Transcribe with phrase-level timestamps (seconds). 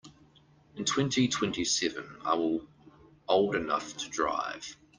[0.77, 2.65] In twenty-twenty-seven I will
[3.27, 4.75] old enough to drive.